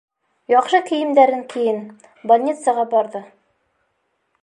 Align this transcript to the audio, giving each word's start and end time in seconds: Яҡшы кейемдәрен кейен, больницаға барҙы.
Яҡшы 0.53 0.79
кейемдәрен 0.87 1.43
кейен, 1.53 1.79
больницаға 2.33 2.89
барҙы. 2.97 3.23